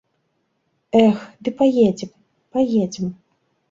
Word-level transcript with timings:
Эх, 1.03 1.21
ды 1.45 1.49
паедзем, 1.61 2.11
паедзем! 2.55 3.07